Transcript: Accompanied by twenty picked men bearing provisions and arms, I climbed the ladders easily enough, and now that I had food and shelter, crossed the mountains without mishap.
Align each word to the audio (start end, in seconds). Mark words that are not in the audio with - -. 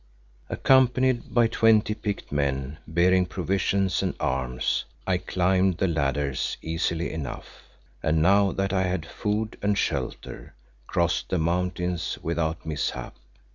Accompanied 0.49 1.31
by 1.31 1.45
twenty 1.45 1.93
picked 1.93 2.31
men 2.31 2.79
bearing 2.87 3.27
provisions 3.27 4.01
and 4.01 4.15
arms, 4.19 4.85
I 5.05 5.19
climbed 5.19 5.77
the 5.77 5.87
ladders 5.87 6.57
easily 6.63 7.11
enough, 7.13 7.65
and 8.01 8.19
now 8.19 8.51
that 8.51 8.73
I 8.73 8.81
had 8.85 9.05
food 9.05 9.59
and 9.61 9.77
shelter, 9.77 10.55
crossed 10.87 11.29
the 11.29 11.37
mountains 11.37 12.17
without 12.23 12.65
mishap. 12.65 13.13